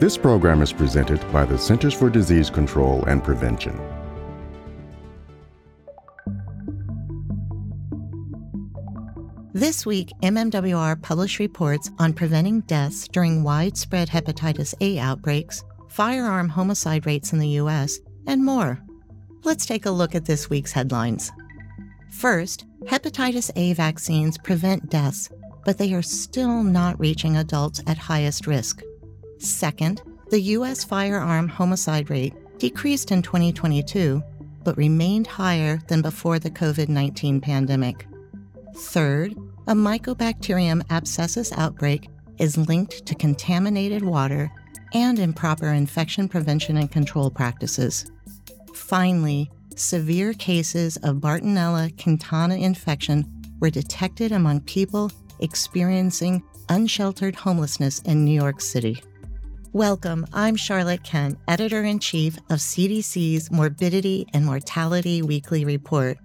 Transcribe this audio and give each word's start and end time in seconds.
This 0.00 0.16
program 0.16 0.62
is 0.62 0.72
presented 0.72 1.20
by 1.30 1.44
the 1.44 1.58
Centers 1.58 1.92
for 1.92 2.08
Disease 2.08 2.48
Control 2.48 3.04
and 3.04 3.22
Prevention. 3.22 3.78
This 9.52 9.84
week, 9.84 10.10
MMWR 10.22 11.02
published 11.02 11.38
reports 11.38 11.90
on 11.98 12.14
preventing 12.14 12.62
deaths 12.62 13.08
during 13.08 13.42
widespread 13.42 14.08
hepatitis 14.08 14.72
A 14.80 14.98
outbreaks, 14.98 15.62
firearm 15.90 16.48
homicide 16.48 17.04
rates 17.04 17.34
in 17.34 17.38
the 17.38 17.60
U.S., 17.60 18.00
and 18.26 18.42
more. 18.42 18.82
Let's 19.44 19.66
take 19.66 19.84
a 19.84 19.90
look 19.90 20.14
at 20.14 20.24
this 20.24 20.48
week's 20.48 20.72
headlines. 20.72 21.30
First, 22.08 22.64
hepatitis 22.84 23.50
A 23.54 23.74
vaccines 23.74 24.38
prevent 24.38 24.88
deaths, 24.88 25.28
but 25.66 25.76
they 25.76 25.92
are 25.92 26.00
still 26.00 26.62
not 26.62 26.98
reaching 26.98 27.36
adults 27.36 27.82
at 27.86 27.98
highest 27.98 28.46
risk. 28.46 28.82
Second, 29.40 30.02
the 30.28 30.40
U.S. 30.40 30.84
firearm 30.84 31.48
homicide 31.48 32.10
rate 32.10 32.34
decreased 32.58 33.10
in 33.10 33.22
2022, 33.22 34.22
but 34.62 34.76
remained 34.76 35.26
higher 35.26 35.80
than 35.88 36.02
before 36.02 36.38
the 36.38 36.50
COVID 36.50 36.90
19 36.90 37.40
pandemic. 37.40 38.06
Third, 38.76 39.32
a 39.66 39.72
Mycobacterium 39.72 40.82
abscessus 40.88 41.56
outbreak 41.56 42.08
is 42.38 42.58
linked 42.58 43.06
to 43.06 43.14
contaminated 43.14 44.02
water 44.02 44.50
and 44.92 45.18
improper 45.18 45.68
infection 45.68 46.28
prevention 46.28 46.76
and 46.76 46.92
control 46.92 47.30
practices. 47.30 48.10
Finally, 48.74 49.50
severe 49.74 50.34
cases 50.34 50.98
of 50.98 51.16
Bartonella 51.16 51.98
quintana 52.02 52.56
infection 52.56 53.24
were 53.58 53.70
detected 53.70 54.32
among 54.32 54.60
people 54.62 55.10
experiencing 55.38 56.42
unsheltered 56.68 57.34
homelessness 57.34 58.00
in 58.00 58.24
New 58.24 58.38
York 58.38 58.60
City. 58.60 59.02
Welcome, 59.72 60.26
I'm 60.32 60.56
Charlotte 60.56 61.04
Kent, 61.04 61.38
Editor 61.46 61.84
in 61.84 62.00
Chief 62.00 62.36
of 62.50 62.58
CDC's 62.58 63.52
Morbidity 63.52 64.26
and 64.34 64.44
Mortality 64.44 65.22
Weekly 65.22 65.64
Report. 65.64 66.18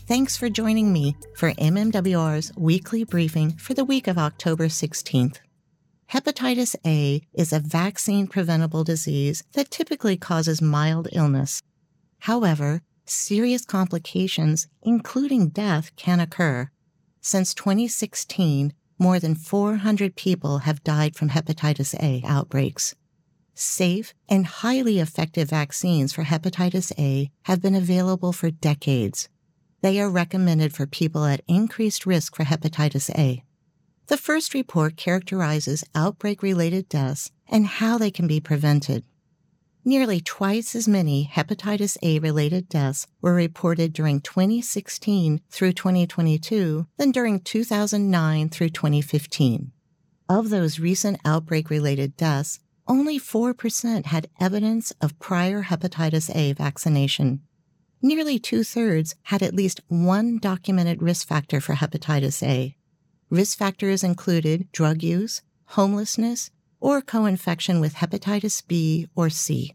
Thanks 0.00 0.36
for 0.36 0.50
joining 0.50 0.92
me 0.92 1.16
for 1.34 1.52
MMWR's 1.52 2.52
weekly 2.58 3.04
briefing 3.04 3.52
for 3.52 3.72
the 3.72 3.86
week 3.86 4.06
of 4.06 4.18
October 4.18 4.66
16th. 4.66 5.38
Hepatitis 6.12 6.76
A 6.86 7.22
is 7.32 7.54
a 7.54 7.60
vaccine 7.60 8.26
preventable 8.26 8.84
disease 8.84 9.44
that 9.54 9.70
typically 9.70 10.18
causes 10.18 10.60
mild 10.60 11.08
illness. 11.12 11.62
However, 12.18 12.82
serious 13.06 13.64
complications, 13.64 14.68
including 14.82 15.48
death, 15.48 15.90
can 15.96 16.20
occur. 16.20 16.68
Since 17.22 17.54
2016, 17.54 18.74
more 19.00 19.18
than 19.18 19.34
400 19.34 20.14
people 20.14 20.58
have 20.58 20.84
died 20.84 21.16
from 21.16 21.30
hepatitis 21.30 21.94
A 22.00 22.22
outbreaks. 22.26 22.94
Safe 23.54 24.14
and 24.28 24.46
highly 24.46 25.00
effective 25.00 25.50
vaccines 25.50 26.12
for 26.12 26.24
hepatitis 26.24 26.92
A 26.98 27.30
have 27.44 27.60
been 27.60 27.74
available 27.74 28.32
for 28.32 28.50
decades. 28.50 29.28
They 29.80 29.98
are 30.00 30.10
recommended 30.10 30.74
for 30.74 30.86
people 30.86 31.24
at 31.24 31.42
increased 31.48 32.04
risk 32.04 32.36
for 32.36 32.44
hepatitis 32.44 33.10
A. 33.18 33.42
The 34.08 34.16
first 34.16 34.54
report 34.54 34.96
characterizes 34.96 35.84
outbreak 35.94 36.42
related 36.42 36.88
deaths 36.88 37.30
and 37.48 37.66
how 37.66 37.96
they 37.96 38.10
can 38.10 38.26
be 38.26 38.40
prevented. 38.40 39.04
Nearly 39.84 40.20
twice 40.20 40.74
as 40.74 40.86
many 40.86 41.30
hepatitis 41.32 41.96
A 42.02 42.18
related 42.18 42.68
deaths 42.68 43.06
were 43.22 43.34
reported 43.34 43.94
during 43.94 44.20
2016 44.20 45.40
through 45.48 45.72
2022 45.72 46.86
than 46.98 47.10
during 47.10 47.40
2009 47.40 48.50
through 48.50 48.68
2015. 48.68 49.72
Of 50.28 50.50
those 50.50 50.78
recent 50.78 51.18
outbreak 51.24 51.70
related 51.70 52.14
deaths, 52.18 52.60
only 52.86 53.18
4% 53.18 54.06
had 54.06 54.28
evidence 54.38 54.92
of 55.00 55.18
prior 55.18 55.62
hepatitis 55.62 56.34
A 56.36 56.52
vaccination. 56.52 57.40
Nearly 58.02 58.38
two 58.38 58.64
thirds 58.64 59.14
had 59.24 59.42
at 59.42 59.54
least 59.54 59.80
one 59.88 60.38
documented 60.38 61.00
risk 61.00 61.26
factor 61.26 61.60
for 61.60 61.74
hepatitis 61.74 62.42
A. 62.46 62.76
Risk 63.30 63.56
factors 63.56 64.04
included 64.04 64.70
drug 64.72 65.02
use, 65.02 65.40
homelessness, 65.66 66.50
or 66.80 67.00
co 67.00 67.26
infection 67.26 67.80
with 67.80 67.94
hepatitis 67.94 68.66
B 68.66 69.08
or 69.14 69.30
C. 69.30 69.74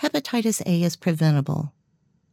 Hepatitis 0.00 0.62
A 0.66 0.82
is 0.82 0.96
preventable. 0.96 1.72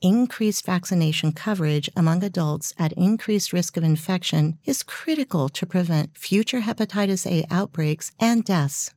Increased 0.02 0.66
vaccination 0.66 1.32
coverage 1.32 1.90
among 1.96 2.24
adults 2.24 2.74
at 2.78 2.94
increased 2.94 3.54
risk 3.54 3.78
of 3.78 3.84
infection 3.84 4.58
is 4.66 4.84
critical 4.84 5.50
to 5.50 5.66
prevent 5.66 6.18
future 6.18 6.62
hepatitis 6.62 7.30
A 7.30 7.46
outbreaks 7.50 8.12
and 8.20 8.44
deaths. 8.44 8.94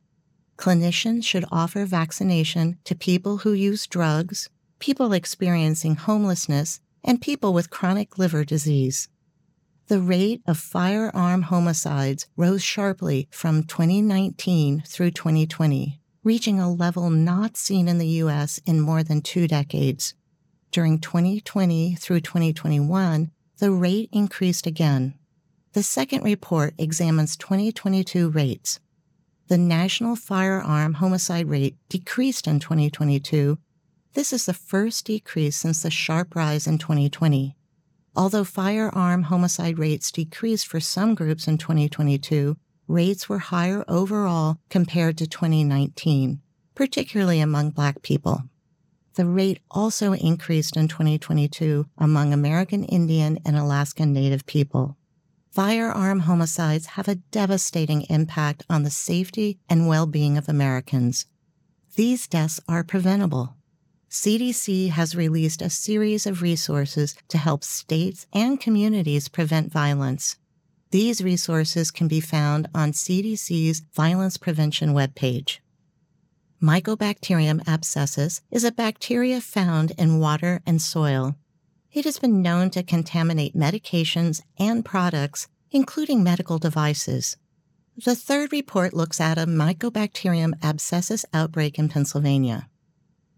Clinicians 0.57 1.23
should 1.23 1.45
offer 1.51 1.85
vaccination 1.85 2.77
to 2.83 2.95
people 2.95 3.37
who 3.37 3.53
use 3.53 3.87
drugs, 3.87 4.49
people 4.79 5.13
experiencing 5.13 5.95
homelessness, 5.95 6.79
and 7.03 7.21
people 7.21 7.53
with 7.53 7.69
chronic 7.69 8.17
liver 8.17 8.43
disease 8.43 9.07
the 9.89 9.99
rate 9.99 10.39
of 10.45 10.55
firearm 10.59 11.41
homicides 11.41 12.27
rose 12.37 12.63
sharply 12.63 13.27
from 13.31 13.63
2019 13.63 14.83
through 14.85 15.09
2020, 15.09 15.99
reaching 16.23 16.59
a 16.59 16.71
level 16.71 17.09
not 17.09 17.57
seen 17.57 17.87
in 17.87 17.97
the 17.97 18.07
U.S. 18.23 18.59
in 18.67 18.79
more 18.79 19.01
than 19.01 19.19
two 19.19 19.47
decades. 19.47 20.13
During 20.69 20.99
2020 20.99 21.95
through 21.95 22.19
2021, 22.19 23.31
the 23.57 23.71
rate 23.71 24.09
increased 24.11 24.67
again. 24.67 25.15
The 25.73 25.81
second 25.81 26.23
report 26.23 26.75
examines 26.77 27.35
2022 27.35 28.29
rates. 28.29 28.79
The 29.47 29.57
national 29.57 30.15
firearm 30.15 30.95
homicide 30.95 31.49
rate 31.49 31.77
decreased 31.89 32.45
in 32.45 32.59
2022. 32.59 33.57
This 34.13 34.33
is 34.33 34.45
the 34.45 34.53
first 34.53 35.05
decrease 35.05 35.55
since 35.55 35.81
the 35.81 35.89
sharp 35.89 36.35
rise 36.35 36.67
in 36.67 36.77
2020. 36.77 37.55
Although 38.15 38.43
firearm 38.43 39.23
homicide 39.23 39.79
rates 39.79 40.11
decreased 40.11 40.67
for 40.67 40.79
some 40.79 41.15
groups 41.15 41.47
in 41.47 41.57
2022, 41.57 42.57
rates 42.87 43.29
were 43.29 43.39
higher 43.39 43.85
overall 43.87 44.57
compared 44.69 45.17
to 45.19 45.27
2019, 45.27 46.41
particularly 46.75 47.39
among 47.39 47.71
Black 47.71 48.01
people. 48.01 48.43
The 49.15 49.25
rate 49.25 49.59
also 49.69 50.13
increased 50.13 50.77
in 50.77 50.87
2022 50.87 51.87
among 51.97 52.33
American 52.33 52.83
Indian 52.83 53.39
and 53.45 53.57
Alaskan 53.57 54.13
Native 54.13 54.45
people. 54.45 54.97
Firearm 55.51 56.21
homicides 56.21 56.85
have 56.85 57.07
a 57.07 57.15
devastating 57.15 58.03
impact 58.03 58.65
on 58.69 58.83
the 58.83 58.89
safety 58.89 59.59
and 59.67 59.87
well 59.87 60.05
being 60.05 60.37
of 60.37 60.47
Americans. 60.47 61.25
These 61.95 62.27
deaths 62.27 62.61
are 62.67 62.83
preventable. 62.83 63.55
CDC 64.09 64.89
has 64.89 65.15
released 65.15 65.61
a 65.61 65.69
series 65.69 66.25
of 66.25 66.41
resources 66.41 67.15
to 67.27 67.37
help 67.37 67.63
states 67.63 68.25
and 68.33 68.59
communities 68.59 69.27
prevent 69.27 69.71
violence. 69.71 70.35
These 70.89 71.23
resources 71.23 71.91
can 71.91 72.07
be 72.07 72.19
found 72.19 72.67
on 72.73 72.91
CDC's 72.91 73.83
violence 73.93 74.37
prevention 74.37 74.93
webpage. 74.93 75.59
Mycobacterium 76.61 77.63
abscessus 77.65 78.41
is 78.49 78.63
a 78.63 78.71
bacteria 78.71 79.39
found 79.39 79.91
in 79.99 80.19
water 80.19 80.61
and 80.65 80.81
soil. 80.81 81.35
It 81.93 82.05
has 82.05 82.17
been 82.17 82.41
known 82.41 82.71
to 82.71 82.81
contaminate 82.81 83.55
medications 83.55 84.41
and 84.57 84.83
products, 84.83 85.47
including 85.69 86.23
medical 86.23 86.57
devices. 86.57 87.37
The 88.03 88.15
third 88.15 88.51
report 88.51 88.95
looks 88.95 89.21
at 89.21 89.37
a 89.37 89.45
Mycobacterium 89.45 90.59
abscessus 90.61 91.25
outbreak 91.31 91.77
in 91.77 91.89
Pennsylvania. 91.89 92.69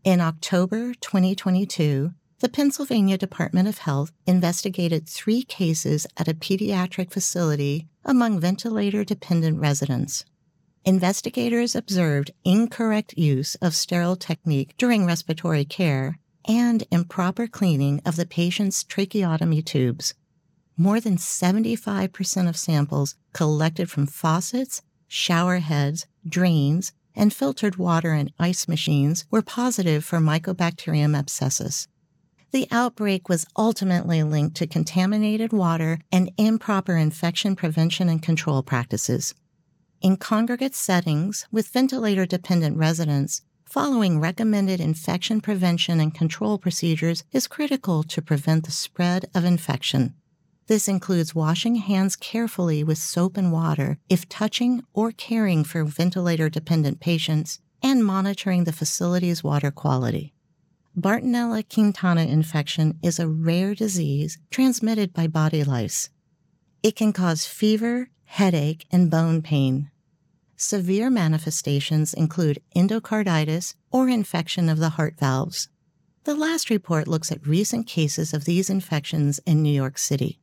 In 0.03 0.19
October 0.19 0.95
2022, 0.95 2.11
the 2.39 2.49
Pennsylvania 2.49 3.19
Department 3.19 3.67
of 3.67 3.77
Health 3.77 4.11
investigated 4.25 5.07
three 5.07 5.43
cases 5.43 6.07
at 6.17 6.27
a 6.27 6.33
pediatric 6.33 7.11
facility 7.11 7.87
among 8.03 8.39
ventilator 8.39 9.03
dependent 9.03 9.59
residents. 9.59 10.25
Investigators 10.85 11.75
observed 11.75 12.31
incorrect 12.43 13.13
use 13.15 13.53
of 13.61 13.75
sterile 13.75 14.15
technique 14.15 14.73
during 14.79 15.05
respiratory 15.05 15.65
care 15.65 16.17
and 16.45 16.83
improper 16.89 17.45
cleaning 17.45 18.01
of 18.03 18.15
the 18.15 18.25
patient's 18.25 18.83
tracheotomy 18.83 19.61
tubes. 19.61 20.15
More 20.75 20.99
than 20.99 21.17
75% 21.17 22.49
of 22.49 22.57
samples 22.57 23.13
collected 23.33 23.91
from 23.91 24.07
faucets, 24.07 24.81
shower 25.07 25.59
heads, 25.59 26.07
drains, 26.27 26.91
and 27.15 27.33
filtered 27.33 27.75
water 27.75 28.13
and 28.13 28.31
ice 28.39 28.67
machines 28.67 29.25
were 29.31 29.41
positive 29.41 30.03
for 30.03 30.19
Mycobacterium 30.19 31.19
abscessus. 31.19 31.87
The 32.51 32.67
outbreak 32.69 33.29
was 33.29 33.45
ultimately 33.57 34.23
linked 34.23 34.57
to 34.57 34.67
contaminated 34.67 35.53
water 35.53 35.99
and 36.11 36.31
improper 36.37 36.97
infection 36.97 37.55
prevention 37.55 38.09
and 38.09 38.21
control 38.21 38.61
practices. 38.61 39.33
In 40.01 40.17
congregate 40.17 40.75
settings 40.75 41.47
with 41.51 41.69
ventilator 41.69 42.25
dependent 42.25 42.75
residents, 42.77 43.41
following 43.65 44.19
recommended 44.19 44.81
infection 44.81 45.39
prevention 45.39 46.01
and 46.01 46.13
control 46.13 46.57
procedures 46.57 47.23
is 47.31 47.47
critical 47.47 48.03
to 48.03 48.21
prevent 48.21 48.65
the 48.65 48.71
spread 48.71 49.29
of 49.33 49.45
infection. 49.45 50.13
This 50.71 50.87
includes 50.87 51.35
washing 51.35 51.75
hands 51.75 52.15
carefully 52.15 52.81
with 52.81 52.97
soap 52.97 53.35
and 53.35 53.51
water 53.51 53.97
if 54.07 54.29
touching 54.29 54.81
or 54.93 55.11
caring 55.11 55.65
for 55.65 55.83
ventilator 55.83 56.47
dependent 56.47 57.01
patients, 57.01 57.59
and 57.83 58.05
monitoring 58.05 58.63
the 58.63 58.71
facility's 58.71 59.43
water 59.43 59.69
quality. 59.69 60.33
Bartonella 60.97 61.67
quintana 61.67 62.21
infection 62.23 62.97
is 63.03 63.19
a 63.19 63.27
rare 63.27 63.75
disease 63.75 64.37
transmitted 64.49 65.13
by 65.13 65.27
body 65.27 65.65
lice. 65.65 66.09
It 66.81 66.95
can 66.95 67.11
cause 67.11 67.45
fever, 67.45 68.09
headache, 68.23 68.85
and 68.89 69.11
bone 69.11 69.41
pain. 69.41 69.91
Severe 70.55 71.09
manifestations 71.09 72.13
include 72.13 72.63
endocarditis 72.73 73.75
or 73.91 74.07
infection 74.07 74.69
of 74.69 74.79
the 74.79 74.91
heart 74.91 75.15
valves. 75.19 75.67
The 76.23 76.33
last 76.33 76.69
report 76.69 77.09
looks 77.09 77.29
at 77.29 77.45
recent 77.45 77.87
cases 77.87 78.33
of 78.33 78.45
these 78.45 78.69
infections 78.69 79.41
in 79.45 79.61
New 79.61 79.73
York 79.73 79.97
City. 79.97 80.37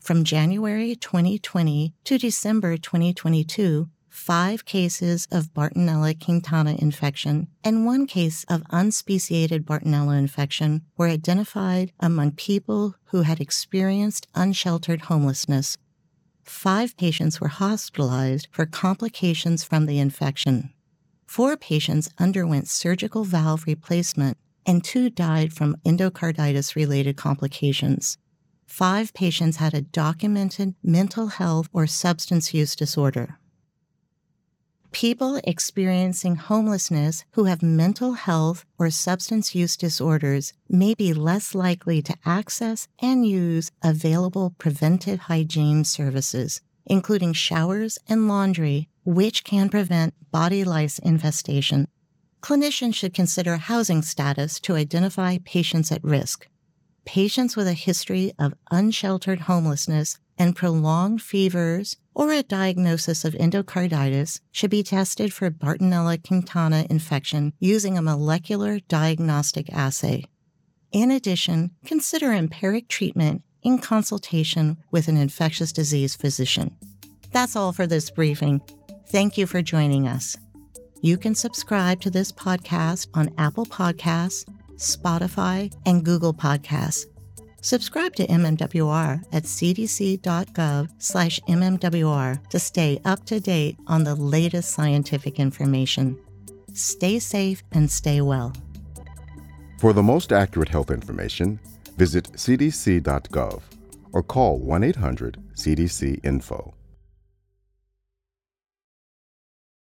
From 0.00 0.24
January 0.24 0.96
2020 0.96 1.92
to 2.04 2.18
December 2.18 2.78
2022, 2.78 3.88
five 4.08 4.64
cases 4.64 5.28
of 5.30 5.52
Bartonella 5.52 6.18
quintana 6.18 6.76
infection 6.78 7.48
and 7.62 7.84
one 7.84 8.06
case 8.06 8.44
of 8.48 8.62
unspeciated 8.70 9.66
Bartonella 9.66 10.18
infection 10.18 10.82
were 10.96 11.08
identified 11.08 11.92
among 12.00 12.32
people 12.32 12.94
who 13.06 13.22
had 13.22 13.40
experienced 13.40 14.26
unsheltered 14.34 15.02
homelessness. 15.02 15.76
Five 16.42 16.96
patients 16.96 17.40
were 17.40 17.48
hospitalized 17.48 18.48
for 18.50 18.64
complications 18.64 19.62
from 19.62 19.84
the 19.84 19.98
infection. 19.98 20.72
Four 21.26 21.58
patients 21.58 22.08
underwent 22.18 22.68
surgical 22.68 23.24
valve 23.24 23.64
replacement 23.66 24.38
and 24.64 24.82
two 24.82 25.10
died 25.10 25.52
from 25.52 25.76
endocarditis 25.84 26.74
related 26.74 27.16
complications. 27.16 28.16
Five 28.68 29.12
patients 29.14 29.56
had 29.56 29.74
a 29.74 29.80
documented 29.80 30.74
mental 30.84 31.26
health 31.28 31.68
or 31.72 31.88
substance 31.88 32.54
use 32.54 32.76
disorder. 32.76 33.38
People 34.92 35.40
experiencing 35.42 36.36
homelessness 36.36 37.24
who 37.32 37.44
have 37.44 37.62
mental 37.62 38.12
health 38.12 38.64
or 38.78 38.90
substance 38.90 39.54
use 39.54 39.76
disorders 39.76 40.52
may 40.68 40.94
be 40.94 41.12
less 41.12 41.54
likely 41.54 42.00
to 42.02 42.14
access 42.24 42.86
and 43.00 43.26
use 43.26 43.70
available 43.82 44.54
preventive 44.58 45.20
hygiene 45.20 45.82
services, 45.82 46.60
including 46.86 47.32
showers 47.32 47.98
and 48.06 48.28
laundry, 48.28 48.88
which 49.04 49.42
can 49.42 49.68
prevent 49.68 50.14
body 50.30 50.62
lice 50.62 50.98
infestation 51.00 51.88
clinicians 52.40 52.94
should 52.94 53.14
consider 53.14 53.56
housing 53.56 54.02
status 54.02 54.60
to 54.60 54.76
identify 54.76 55.38
patients 55.44 55.90
at 55.90 56.02
risk. 56.04 56.46
Patients 57.08 57.56
with 57.56 57.66
a 57.66 57.72
history 57.72 58.34
of 58.38 58.52
unsheltered 58.70 59.40
homelessness 59.40 60.18
and 60.36 60.54
prolonged 60.54 61.22
fevers 61.22 61.96
or 62.14 62.32
a 62.32 62.42
diagnosis 62.42 63.24
of 63.24 63.32
endocarditis 63.32 64.40
should 64.52 64.68
be 64.68 64.82
tested 64.82 65.32
for 65.32 65.50
Bartonella 65.50 66.22
quintana 66.22 66.86
infection 66.90 67.54
using 67.60 67.96
a 67.96 68.02
molecular 68.02 68.78
diagnostic 68.88 69.72
assay. 69.72 70.26
In 70.92 71.10
addition, 71.10 71.70
consider 71.86 72.30
empiric 72.30 72.88
treatment 72.88 73.42
in 73.62 73.78
consultation 73.78 74.76
with 74.90 75.08
an 75.08 75.16
infectious 75.16 75.72
disease 75.72 76.14
physician. 76.14 76.76
That's 77.32 77.56
all 77.56 77.72
for 77.72 77.86
this 77.86 78.10
briefing. 78.10 78.60
Thank 79.06 79.38
you 79.38 79.46
for 79.46 79.62
joining 79.62 80.06
us. 80.06 80.36
You 81.00 81.16
can 81.16 81.34
subscribe 81.34 82.02
to 82.02 82.10
this 82.10 82.32
podcast 82.32 83.06
on 83.14 83.32
Apple 83.38 83.64
Podcasts, 83.64 84.44
Spotify, 84.78 85.72
and 85.84 86.04
Google 86.04 86.32
Podcasts. 86.32 87.06
Subscribe 87.60 88.14
to 88.16 88.26
MMWR 88.26 89.22
at 89.32 89.42
cdc.gov 89.42 90.88
slash 90.98 91.40
MMWR 91.48 92.48
to 92.48 92.58
stay 92.58 93.00
up 93.04 93.26
to 93.26 93.40
date 93.40 93.76
on 93.88 94.04
the 94.04 94.14
latest 94.14 94.70
scientific 94.70 95.40
information. 95.40 96.16
Stay 96.72 97.18
safe 97.18 97.62
and 97.72 97.90
stay 97.90 98.20
well. 98.20 98.52
For 99.78 99.92
the 99.92 100.02
most 100.02 100.32
accurate 100.32 100.68
health 100.68 100.90
information, 100.90 101.58
visit 101.96 102.32
cdc.gov 102.32 103.62
or 104.12 104.22
call 104.22 104.58
1 104.60 104.84
800 104.84 105.38
CDC 105.54 106.24
Info. 106.24 106.74